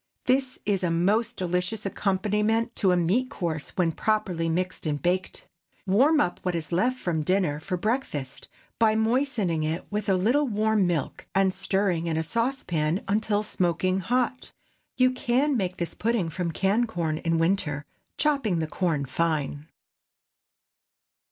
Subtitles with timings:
[0.25, 5.47] This is a most delicious accompaniment to a meat course, when properly mixed and baked.
[5.85, 8.47] Warm up what is left from dinner for breakfast,
[8.79, 13.99] by moistening it with a little warm milk, and stirring in a saucepan until smoking
[13.99, 14.51] hot.
[14.97, 17.85] You can make this pudding from canned corn in winter,
[18.17, 19.67] chopping the corn fine.